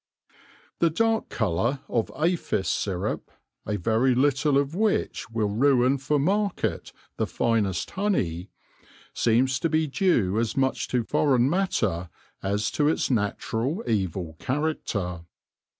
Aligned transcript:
The 0.79 0.89
dark 0.89 1.29
colour 1.29 1.81
of 1.87 2.11
aphis 2.17 2.67
syrup— 2.67 3.29
a 3.71 3.77
very 3.77 4.15
little 4.15 4.57
of 4.57 4.73
which 4.73 5.29
will 5.29 5.49
ruin 5.51 5.99
for 5.99 6.17
market 6.17 6.91
the 7.17 7.27
finest 7.27 7.91
honey— 7.91 8.49
seems 9.13 9.59
to 9.59 9.69
be 9.69 9.85
due 9.85 10.39
as 10.39 10.57
much 10.57 10.87
to 10.87 11.03
foreign 11.03 11.47
matter 11.47 12.09
as 12.41 12.71
to 12.71 12.87
its 12.87 13.11
natural 13.11 13.83
evil 13.85 14.35
character. 14.39 15.25